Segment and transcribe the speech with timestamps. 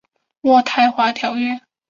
[0.41, 1.61] 渥太华条约。